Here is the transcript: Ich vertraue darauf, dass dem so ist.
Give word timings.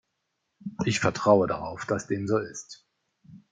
Ich 0.85 0.99
vertraue 0.99 1.45
darauf, 1.45 1.85
dass 1.85 2.07
dem 2.07 2.25
so 2.27 2.39
ist. 2.39 2.87